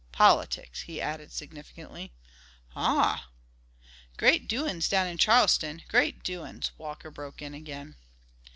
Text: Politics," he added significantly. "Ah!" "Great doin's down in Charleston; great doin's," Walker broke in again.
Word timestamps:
Politics," 0.13 0.81
he 0.81 0.99
added 0.99 1.31
significantly. 1.31 2.11
"Ah!" 2.75 3.27
"Great 4.17 4.47
doin's 4.47 4.89
down 4.89 5.05
in 5.05 5.19
Charleston; 5.19 5.83
great 5.89 6.23
doin's," 6.23 6.71
Walker 6.75 7.11
broke 7.11 7.39
in 7.39 7.53
again. 7.53 7.95